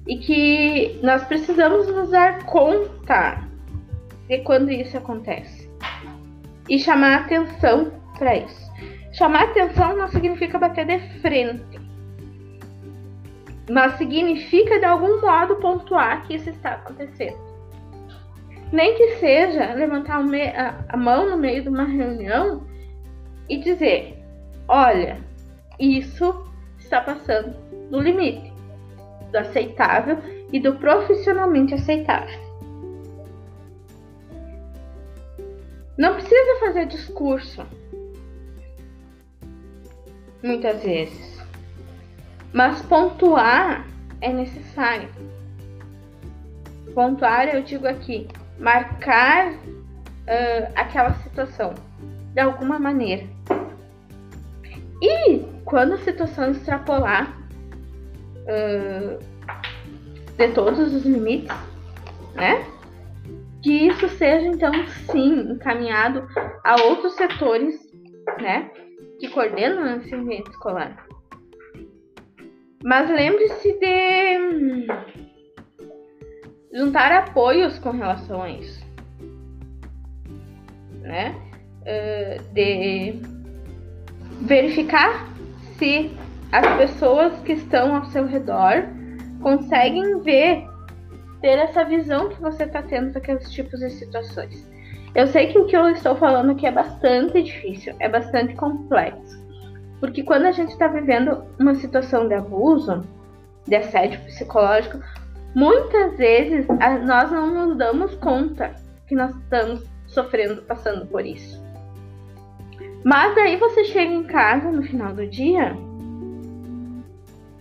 e 0.07 0.17
que 0.17 0.99
nós 1.01 1.23
precisamos 1.25 1.87
nos 1.87 2.11
dar 2.11 2.45
conta 2.45 3.43
de 4.27 4.39
quando 4.39 4.71
isso 4.71 4.97
acontece 4.97 5.69
e 6.69 6.79
chamar 6.79 7.21
atenção 7.21 7.91
para 8.17 8.37
isso. 8.37 8.65
Chamar 9.13 9.45
atenção 9.45 9.95
não 9.95 10.07
significa 10.07 10.59
bater 10.59 10.85
de 10.85 10.99
frente, 11.19 11.79
mas 13.69 13.93
significa 13.97 14.79
de 14.79 14.85
algum 14.85 15.21
modo 15.21 15.55
pontuar 15.57 16.25
que 16.27 16.35
isso 16.35 16.49
está 16.49 16.73
acontecendo. 16.73 17.37
Nem 18.71 18.95
que 18.95 19.15
seja 19.17 19.73
levantar 19.73 20.21
a 20.89 20.97
mão 20.97 21.29
no 21.29 21.37
meio 21.37 21.63
de 21.63 21.69
uma 21.69 21.85
reunião 21.85 22.63
e 23.47 23.57
dizer: 23.57 24.21
olha, 24.67 25.19
isso 25.79 26.45
está 26.77 27.01
passando 27.01 27.55
do 27.89 27.99
limite 27.99 28.55
do 29.35 29.39
aceitável 29.39 30.17
e 30.51 30.59
do 30.59 30.75
profissionalmente 30.75 31.73
aceitável. 31.73 32.39
Não 35.97 36.13
precisa 36.13 36.59
fazer 36.59 36.85
discurso, 36.87 37.65
muitas 40.43 40.81
vezes. 40.83 41.41
Mas 42.53 42.81
pontuar 42.83 43.85
é 44.21 44.31
necessário. 44.31 45.09
Pontuar, 46.93 47.49
eu 47.49 47.61
digo 47.61 47.87
aqui, 47.87 48.27
marcar 48.57 49.51
uh, 49.51 50.71
aquela 50.75 51.13
situação 51.15 51.73
de 52.33 52.39
alguma 52.39 52.79
maneira. 52.79 53.34
E 55.01 55.39
quando 55.65 55.93
a 55.93 55.97
situação 55.97 56.51
extrapolar 56.51 57.37
uh, 58.45 59.19
de 60.37 60.47
todos 60.53 60.93
os 60.93 61.05
limites, 61.05 61.55
né? 62.33 62.65
Que 63.61 63.87
isso 63.87 64.07
seja 64.09 64.47
então 64.47 64.71
sim 65.11 65.51
encaminhado 65.51 66.27
a 66.63 66.75
outros 66.83 67.13
setores, 67.15 67.75
né? 68.39 68.69
Que 69.19 69.29
coordenam 69.29 69.97
esse 69.97 70.13
ambiente 70.13 70.49
escolar. 70.51 71.05
Mas 72.83 73.09
lembre-se 73.09 73.73
de 73.79 74.37
hum, 74.37 74.87
juntar 76.71 77.11
apoios 77.11 77.79
com 77.79 77.89
relação 77.89 78.43
a 78.43 78.49
isso, 78.51 78.85
né? 81.01 81.35
Uh, 81.81 82.53
de 82.53 83.34
verificar 84.41 85.27
se 85.77 86.11
as 86.51 86.77
pessoas 86.77 87.39
que 87.41 87.53
estão 87.53 87.95
ao 87.95 88.05
seu 88.05 88.25
redor 88.25 88.87
conseguem 89.41 90.21
ver, 90.21 90.65
ter 91.41 91.59
essa 91.59 91.83
visão 91.83 92.29
que 92.29 92.41
você 92.41 92.63
está 92.63 92.81
tendo 92.81 93.11
daqueles 93.11 93.51
tipos 93.51 93.79
de 93.79 93.89
situações. 93.89 94.69
Eu 95.13 95.27
sei 95.27 95.47
que 95.47 95.57
o 95.57 95.65
que 95.65 95.75
eu 95.75 95.89
estou 95.89 96.15
falando 96.15 96.51
aqui 96.51 96.65
é 96.65 96.71
bastante 96.71 97.41
difícil, 97.41 97.95
é 97.99 98.09
bastante 98.09 98.53
complexo. 98.55 99.43
Porque 99.99 100.23
quando 100.23 100.45
a 100.45 100.51
gente 100.51 100.71
está 100.71 100.87
vivendo 100.87 101.43
uma 101.59 101.75
situação 101.75 102.27
de 102.27 102.33
abuso, 102.33 103.03
de 103.65 103.75
assédio 103.75 104.19
psicológico, 104.21 104.99
muitas 105.55 106.17
vezes 106.17 106.67
nós 107.05 107.31
não 107.31 107.67
nos 107.67 107.77
damos 107.77 108.13
conta 108.15 108.73
que 109.07 109.15
nós 109.15 109.33
estamos 109.35 109.83
sofrendo, 110.07 110.61
passando 110.63 111.05
por 111.05 111.25
isso. 111.25 111.64
Mas 113.05 113.37
aí 113.37 113.55
você 113.57 113.83
chega 113.83 114.11
em 114.11 114.23
casa 114.23 114.71
no 114.71 114.81
final 114.81 115.13
do 115.13 115.27
dia 115.27 115.77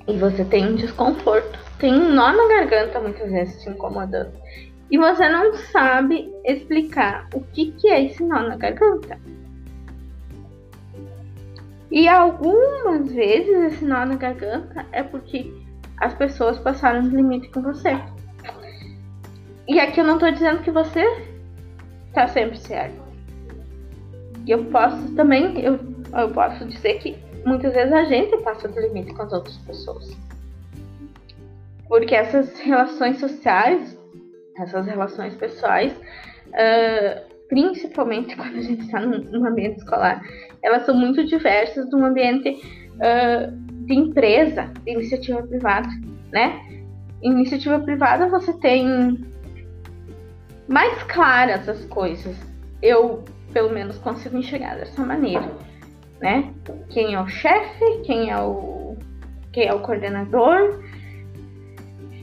e 0.08 0.16
você 0.16 0.42
tem 0.42 0.66
um 0.66 0.74
desconforto, 0.74 1.58
tem 1.78 1.92
um 1.92 2.14
nó 2.14 2.32
na 2.32 2.48
garganta 2.48 2.98
muitas 2.98 3.30
vezes 3.30 3.62
te 3.62 3.68
incomodando. 3.68 4.32
E 4.90 4.96
você 4.96 5.28
não 5.28 5.52
sabe 5.52 6.32
explicar 6.46 7.28
o 7.34 7.42
que, 7.42 7.72
que 7.72 7.88
é 7.88 8.06
esse 8.06 8.24
nó 8.24 8.40
na 8.40 8.56
garganta. 8.56 9.20
E 11.90 12.08
algumas 12.08 13.12
vezes 13.12 13.74
esse 13.74 13.84
nó 13.84 14.06
na 14.06 14.16
garganta 14.16 14.86
é 14.92 15.02
porque 15.02 15.52
as 15.98 16.14
pessoas 16.14 16.58
passaram 16.58 17.02
do 17.02 17.14
limite 17.14 17.50
com 17.50 17.60
você. 17.60 18.00
E 19.68 19.78
aqui 19.78 20.00
eu 20.00 20.06
não 20.06 20.18
tô 20.18 20.30
dizendo 20.30 20.62
que 20.62 20.70
você 20.70 21.04
tá 22.14 22.28
sempre 22.28 22.56
certo. 22.56 23.03
E 24.46 24.50
eu 24.50 24.64
posso 24.66 25.14
também, 25.14 25.60
eu, 25.60 25.78
eu 26.12 26.30
posso 26.30 26.64
dizer 26.66 26.98
que 26.98 27.16
muitas 27.44 27.72
vezes 27.72 27.92
a 27.92 28.04
gente 28.04 28.36
passa 28.38 28.68
do 28.68 28.80
limite 28.80 29.12
com 29.14 29.22
as 29.22 29.32
outras 29.32 29.56
pessoas. 29.58 30.16
Porque 31.88 32.14
essas 32.14 32.58
relações 32.60 33.18
sociais, 33.18 33.96
essas 34.58 34.86
relações 34.86 35.34
pessoais, 35.34 35.92
uh, 35.92 37.34
principalmente 37.48 38.34
quando 38.36 38.56
a 38.56 38.62
gente 38.62 38.82
está 38.82 39.00
num, 39.00 39.46
ambiente 39.46 39.78
escolar, 39.78 40.22
elas 40.62 40.84
são 40.84 40.94
muito 40.94 41.24
diversas 41.26 41.88
de 41.88 41.96
um 41.96 42.04
ambiente 42.04 42.50
uh, 42.94 43.64
de 43.86 43.94
empresa, 43.94 44.70
de 44.84 44.92
iniciativa 44.92 45.42
privada, 45.42 45.88
né? 46.32 46.60
Em 47.22 47.30
iniciativa 47.30 47.78
privada 47.78 48.28
você 48.28 48.52
tem 48.54 49.24
mais 50.68 51.02
claras 51.04 51.68
as 51.68 51.84
coisas. 51.86 52.36
Eu, 52.82 53.24
pelo 53.54 53.70
menos, 53.70 53.96
consigo 53.98 54.36
enxergar 54.36 54.76
dessa 54.76 55.02
maneira 55.02 55.48
né? 56.24 56.54
Quem 56.88 57.14
é 57.14 57.20
o 57.20 57.28
chefe, 57.28 58.00
quem 58.04 58.30
é 58.30 58.40
o 58.40 58.96
quem 59.52 59.68
é 59.68 59.74
o 59.74 59.80
coordenador, 59.80 60.80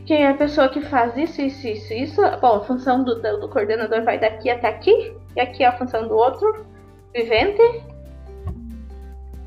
quem 0.05 0.23
é 0.23 0.29
a 0.29 0.33
pessoa 0.33 0.67
que 0.67 0.81
faz 0.81 1.15
isso, 1.15 1.41
isso, 1.41 1.65
isso, 1.65 1.93
isso. 1.93 2.21
Bom, 2.41 2.57
a 2.57 2.63
função 2.65 3.05
do, 3.05 3.21
do, 3.21 3.39
do 3.39 3.47
coordenador 3.47 4.03
vai 4.03 4.19
daqui 4.19 4.49
até 4.49 4.67
aqui, 4.67 5.15
e 5.35 5.39
aqui 5.39 5.63
é 5.63 5.67
a 5.67 5.77
função 5.77 6.07
do 6.07 6.15
outro 6.15 6.65
vivente, 7.13 7.61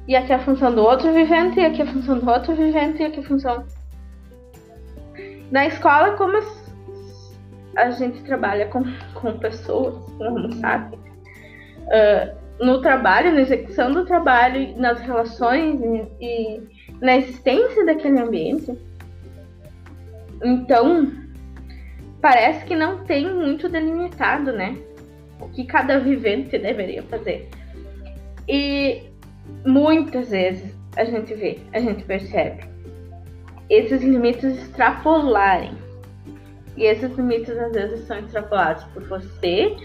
e 0.09 0.16
aqui 0.16 0.33
é 0.33 0.37
a 0.37 0.38
função 0.38 0.75
do 0.75 0.83
outro 0.83 1.12
vivente, 1.12 1.61
e 1.61 1.66
aqui 1.66 1.83
é 1.83 1.85
a 1.85 1.92
função 1.92 2.18
do 2.18 2.31
outro 2.31 2.55
vivente, 2.55 3.03
e 3.03 3.07
aqui 3.07 3.16
é 3.18 3.20
a 3.20 3.27
função. 3.27 3.66
Na 5.51 5.66
escola, 5.66 6.12
como 6.12 6.38
a 7.77 7.90
gente 7.90 8.23
trabalha 8.23 8.66
com, 8.68 8.83
com 9.14 9.38
pessoas, 9.38 9.94
com 10.16 10.25
homo 10.25 10.53
sapiens, 10.55 11.13
uh, 11.87 12.64
no 12.64 12.81
trabalho, 12.81 13.33
na 13.33 13.40
execução 13.40 13.92
do 13.92 14.05
trabalho, 14.05 14.77
nas 14.77 15.01
relações 15.01 15.81
e, 16.20 16.61
na 17.01 17.16
existência 17.16 17.85
daquele 17.85 18.20
ambiente. 18.20 18.77
Então, 20.42 21.12
parece 22.20 22.64
que 22.64 22.77
não 22.77 23.05
tem 23.05 23.33
muito 23.33 23.68
delimitado, 23.68 24.53
né? 24.53 24.77
O 25.40 25.49
que 25.49 25.64
cada 25.64 25.99
vivente 25.99 26.57
deveria 26.59 27.03
fazer. 27.05 27.49
E 28.49 29.03
muitas 29.64 30.31
vezes 30.31 30.75
a 30.97 31.05
gente 31.05 31.35
vê, 31.35 31.59
a 31.73 31.81
gente 31.81 32.05
percebe 32.05 32.75
esses 33.68 34.03
limites 34.03 34.44
extrapolarem. 34.44 35.73
E 36.77 36.85
esses 36.85 37.11
limites 37.16 37.57
às 37.57 37.73
vezes 37.73 38.07
são 38.07 38.18
extrapolados 38.18 38.85
por 38.85 39.07
você 39.09 39.77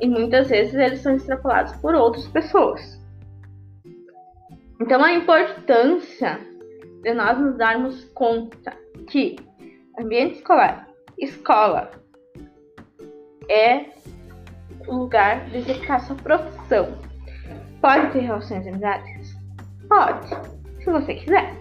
e 0.00 0.08
muitas 0.08 0.48
vezes 0.48 0.74
eles 0.74 1.00
são 1.00 1.14
extrapolados 1.14 1.74
por 1.76 1.94
outras 1.94 2.26
pessoas. 2.28 2.98
Então 4.80 5.02
a 5.02 5.12
importância 5.12 6.38
de 7.02 7.14
nós 7.14 7.38
nos 7.38 7.56
darmos 7.56 8.04
conta 8.14 8.72
que 9.08 9.36
ambiente 9.98 10.36
escolar, 10.36 10.88
escola 11.18 11.90
é 13.50 13.86
o 14.86 14.94
lugar 14.94 15.46
de 15.46 15.58
executar 15.58 16.00
sua 16.00 16.16
profissão. 16.16 16.98
Pode 17.80 18.12
ter 18.12 18.20
relações 18.20 18.66
amizades? 18.66 19.36
Pode, 19.88 20.28
se 20.82 20.90
você 20.90 21.14
quiser. 21.14 21.54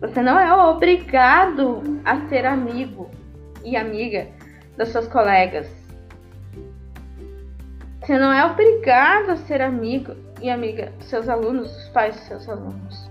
Você 0.00 0.20
não 0.20 0.38
é 0.38 0.52
obrigado 0.52 1.82
a 2.04 2.20
ser 2.28 2.44
amigo 2.44 3.10
e 3.64 3.76
amiga 3.76 4.28
das 4.76 4.88
suas 4.88 5.06
colegas 5.08 5.83
você 8.04 8.18
não 8.18 8.30
é 8.30 8.44
obrigado 8.44 9.30
a 9.30 9.36
ser 9.36 9.62
amigo 9.62 10.14
e 10.42 10.50
amiga 10.50 10.92
dos 10.98 11.08
seus 11.08 11.26
alunos, 11.26 11.72
dos 11.72 11.88
pais 11.88 12.14
dos 12.14 12.26
seus 12.26 12.48
alunos. 12.50 13.10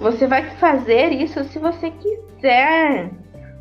Você 0.00 0.28
vai 0.28 0.48
fazer 0.58 1.10
isso 1.10 1.42
se 1.44 1.58
você 1.58 1.90
quiser. 1.90 3.10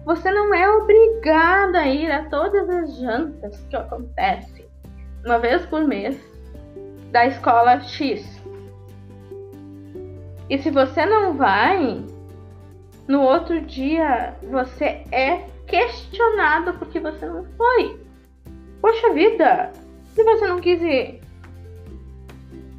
Você 0.06 0.30
não 0.30 0.54
é 0.54 0.70
obrigado 0.70 1.76
a 1.78 1.88
ir 1.88 2.12
a 2.12 2.30
todas 2.30 2.70
as 2.70 2.98
jantas 2.98 3.60
que 3.70 3.76
acontecem 3.76 4.68
uma 5.26 5.40
vez 5.40 5.66
por 5.66 5.84
mês 5.84 6.16
da 7.12 7.26
escola 7.26 7.80
X. 7.82 8.40
E 10.48 10.60
se 10.60 10.70
você 10.70 11.08
não 11.08 11.34
vai, 11.34 12.04
no 13.08 13.22
outro 13.22 13.62
dia 13.62 14.36
você 14.44 15.04
é 15.12 15.48
questionado 15.66 16.74
porque 16.76 17.00
você 17.00 17.26
não 17.26 17.46
foi. 17.58 18.03
Poxa 18.84 19.14
vida, 19.14 19.72
se 20.14 20.22
você 20.26 20.46
não 20.46 20.60
quis 20.60 20.82
ir. 20.82 21.22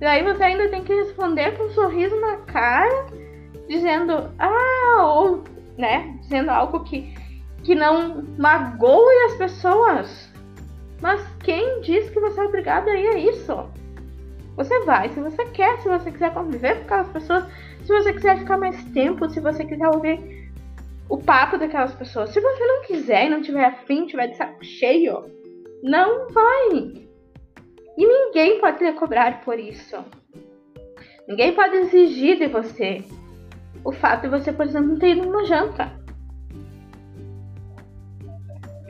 Aí 0.02 0.22
você 0.22 0.44
ainda 0.44 0.68
tem 0.68 0.84
que 0.84 0.92
responder 0.92 1.56
com 1.56 1.64
um 1.64 1.70
sorriso 1.70 2.14
na 2.20 2.36
cara, 2.42 3.06
dizendo, 3.66 4.30
ah, 4.38 5.02
ou, 5.02 5.42
né, 5.78 6.14
dizendo 6.20 6.50
algo 6.50 6.84
que, 6.84 7.10
que 7.62 7.74
não 7.74 8.22
magoe 8.36 9.14
as 9.28 9.36
pessoas. 9.36 10.30
Mas 11.00 11.26
quem 11.42 11.80
diz 11.80 12.10
que 12.10 12.20
você 12.20 12.38
é 12.38 12.44
obrigado 12.44 12.88
a 12.90 12.96
ir 12.96 13.08
a 13.08 13.18
isso? 13.18 13.66
Você 14.56 14.78
vai 14.84 15.08
se 15.08 15.20
você 15.20 15.42
quer, 15.46 15.80
se 15.80 15.88
você 15.88 16.12
quiser 16.12 16.34
conviver 16.34 16.80
com 16.80 16.82
aquelas 16.82 17.08
pessoas, 17.08 17.44
se 17.82 17.88
você 17.88 18.12
quiser 18.12 18.40
ficar 18.40 18.58
mais 18.58 18.84
tempo, 18.92 19.26
se 19.30 19.40
você 19.40 19.64
quiser 19.64 19.88
ouvir 19.88 20.52
o 21.08 21.16
papo 21.16 21.56
daquelas 21.56 21.94
pessoas. 21.94 22.28
Se 22.28 22.42
você 22.42 22.66
não 22.66 22.82
quiser 22.82 23.24
e 23.24 23.30
não 23.30 23.40
tiver 23.40 23.64
afim, 23.64 24.04
tiver 24.06 24.26
de 24.26 24.36
saco 24.36 24.62
cheio, 24.62 25.32
não 25.84 26.30
vai. 26.30 27.06
E 27.96 28.06
ninguém 28.06 28.58
pode 28.58 28.82
lhe 28.82 28.92
cobrar 28.94 29.42
por 29.44 29.58
isso. 29.58 30.02
Ninguém 31.28 31.54
pode 31.54 31.76
exigir 31.76 32.38
de 32.38 32.46
você 32.46 33.04
o 33.84 33.92
fato 33.92 34.22
de 34.22 34.28
você, 34.28 34.50
por 34.50 34.64
exemplo, 34.64 34.88
não 34.88 34.98
ter 34.98 35.10
ido 35.10 35.26
numa 35.26 35.44
janta. 35.44 35.92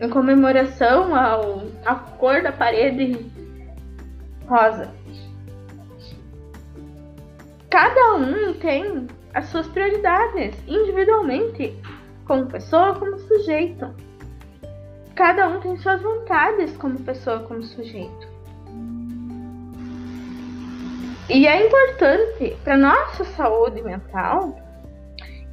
Em 0.00 0.08
comemoração 0.08 1.14
ao, 1.14 1.64
à 1.84 1.96
cor 1.96 2.42
da 2.42 2.52
parede 2.52 3.26
rosa. 4.46 4.94
Cada 7.70 8.14
um 8.14 8.54
tem 8.54 9.08
as 9.34 9.46
suas 9.46 9.66
prioridades 9.66 10.56
individualmente, 10.68 11.76
como 12.24 12.46
pessoa, 12.46 12.94
como 12.94 13.18
sujeito 13.18 13.92
cada 15.14 15.48
um 15.48 15.60
tem 15.60 15.76
suas 15.76 16.02
vontades 16.02 16.76
como 16.76 16.98
pessoa, 17.00 17.40
como 17.40 17.62
sujeito. 17.62 18.34
E 21.28 21.46
é 21.46 21.66
importante 21.66 22.56
para 22.62 22.76
nossa 22.76 23.24
saúde 23.24 23.82
mental 23.82 24.54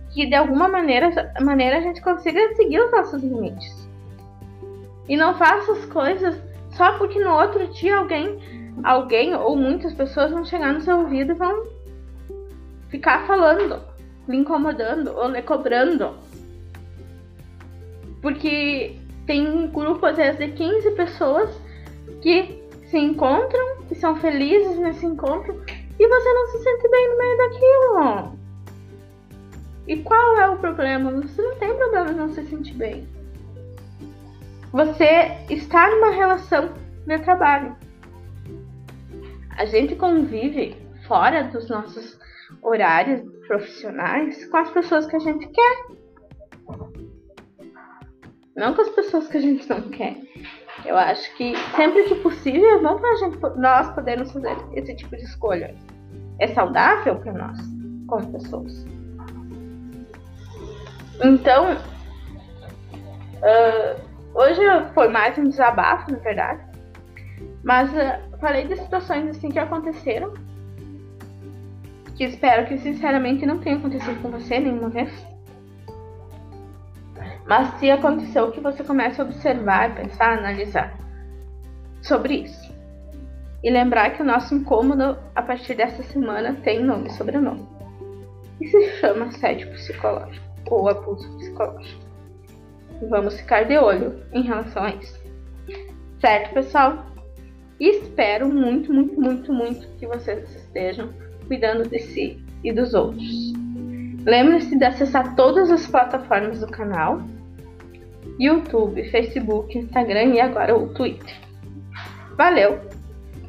que 0.09 0.25
de 0.25 0.35
alguma 0.35 0.67
maneira, 0.67 1.31
maneira 1.39 1.77
a 1.77 1.81
gente 1.81 2.01
consiga 2.01 2.55
seguir 2.55 2.81
os 2.81 2.91
nossos 2.91 3.23
limites. 3.23 3.89
E 5.07 5.15
não 5.15 5.37
faça 5.37 5.71
as 5.71 5.85
coisas 5.85 6.41
só 6.71 6.97
porque 6.97 7.19
no 7.19 7.31
outro 7.31 7.67
dia 7.67 7.97
alguém, 7.97 8.39
alguém 8.83 9.33
ou 9.33 9.55
muitas 9.55 9.93
pessoas 9.93 10.31
vão 10.31 10.43
chegar 10.43 10.73
no 10.73 10.81
seu 10.81 10.99
ouvido 10.99 11.31
e 11.31 11.35
vão 11.35 11.65
ficar 12.89 13.25
falando, 13.25 13.81
lhe 14.27 14.37
incomodando 14.37 15.15
ou 15.15 15.29
lhe 15.29 15.41
cobrando. 15.41 16.13
Porque 18.21 18.97
tem 19.31 19.47
um 19.47 19.65
grupo, 19.67 20.05
às 20.05 20.17
vezes, 20.17 20.37
de 20.37 20.51
15 20.51 20.91
pessoas 20.91 21.49
que 22.21 22.61
se 22.87 22.97
encontram, 22.97 23.81
que 23.87 23.95
são 23.95 24.13
felizes 24.17 24.77
nesse 24.77 25.05
encontro, 25.05 25.63
e 25.97 26.05
você 26.05 26.33
não 26.33 26.47
se 26.47 26.61
sente 26.61 26.89
bem 26.89 27.09
no 27.09 27.17
meio 27.17 27.37
daquilo. 27.37 28.39
E 29.87 30.03
qual 30.03 30.37
é 30.37 30.49
o 30.49 30.57
problema? 30.57 31.11
Você 31.11 31.41
não 31.41 31.55
tem 31.55 31.73
problema 31.73 32.11
não 32.11 32.27
se 32.27 32.43
sentir 32.45 32.73
bem. 32.73 33.07
Você 34.73 35.37
está 35.49 35.89
numa 35.89 36.11
relação 36.11 36.73
de 37.07 37.17
trabalho. 37.19 37.73
A 39.57 39.63
gente 39.63 39.95
convive 39.95 40.75
fora 41.07 41.45
dos 41.45 41.69
nossos 41.69 42.19
horários 42.61 43.21
profissionais 43.47 44.45
com 44.47 44.57
as 44.57 44.69
pessoas 44.71 45.05
que 45.05 45.15
a 45.15 45.19
gente 45.19 45.47
quer. 45.47 45.85
Não 48.55 48.73
com 48.73 48.81
as 48.81 48.89
pessoas 48.89 49.27
que 49.27 49.37
a 49.37 49.41
gente 49.41 49.67
não 49.69 49.81
quer. 49.89 50.17
Eu 50.85 50.97
acho 50.97 51.33
que 51.35 51.55
sempre 51.75 52.03
que 52.03 52.15
possível 52.15 52.77
é 52.77 52.81
bom 52.81 52.97
para 52.97 53.15
gente, 53.17 53.37
nós 53.57 53.93
podermos 53.93 54.31
fazer 54.31 54.55
esse 54.73 54.95
tipo 54.95 55.15
de 55.15 55.23
escolha. 55.23 55.73
É 56.39 56.47
saudável 56.47 57.15
para 57.17 57.33
nós, 57.33 57.57
como 58.07 58.31
pessoas. 58.31 58.85
Então, 61.23 61.73
uh, 63.37 64.01
hoje 64.33 64.61
foi 64.93 65.07
mais 65.07 65.37
um 65.37 65.43
desabafo, 65.43 66.11
na 66.11 66.17
verdade. 66.17 66.61
Mas 67.63 67.91
uh, 67.93 68.37
falei 68.39 68.67
de 68.67 68.75
situações 68.75 69.29
assim 69.29 69.49
que 69.49 69.59
aconteceram. 69.59 70.33
Que 72.15 72.25
espero 72.25 72.67
que 72.67 72.77
sinceramente 72.79 73.45
não 73.45 73.59
tenha 73.59 73.77
acontecido 73.77 74.21
com 74.21 74.31
você 74.31 74.59
nenhuma 74.59 74.89
vez. 74.89 75.30
Mas 77.45 77.79
se 77.79 77.89
aconteceu, 77.89 78.51
que 78.51 78.59
você 78.59 78.83
comece 78.83 79.19
a 79.19 79.23
observar, 79.23 79.95
pensar, 79.95 80.37
analisar 80.37 80.97
sobre 82.01 82.35
isso. 82.43 82.71
E 83.63 83.69
lembrar 83.69 84.11
que 84.11 84.21
o 84.21 84.25
nosso 84.25 84.55
incômodo, 84.55 85.17
a 85.35 85.41
partir 85.41 85.75
dessa 85.75 86.01
semana, 86.03 86.55
tem 86.63 86.83
nome 86.83 87.07
e 87.07 87.13
sobrenome. 87.13 87.67
E 88.59 88.67
se 88.67 88.89
chama 88.99 89.25
assédio 89.25 89.71
psicológico 89.71 90.45
ou 90.69 90.89
abuso 90.89 91.29
psicológico. 91.37 92.01
Vamos 93.09 93.39
ficar 93.39 93.63
de 93.63 93.77
olho 93.77 94.23
em 94.31 94.43
relação 94.43 94.83
a 94.83 94.91
isso. 94.91 95.19
Certo, 96.19 96.53
pessoal? 96.53 97.11
espero 97.81 98.47
muito, 98.47 98.93
muito, 98.93 99.19
muito, 99.19 99.53
muito 99.53 99.87
que 99.97 100.05
vocês 100.05 100.55
estejam 100.55 101.09
cuidando 101.47 101.87
de 101.89 101.99
si 101.99 102.39
e 102.63 102.71
dos 102.71 102.93
outros. 102.93 103.53
Lembre-se 104.23 104.77
de 104.77 104.85
acessar 104.85 105.35
todas 105.35 105.71
as 105.71 105.87
plataformas 105.87 106.59
do 106.59 106.67
canal: 106.67 107.21
YouTube, 108.39 109.03
Facebook, 109.09 109.77
Instagram 109.77 110.33
e 110.35 110.39
agora 110.39 110.75
o 110.75 110.93
Twitter. 110.93 111.35
Valeu! 112.37 112.79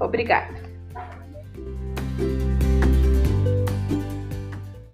Obrigada! 0.01 0.62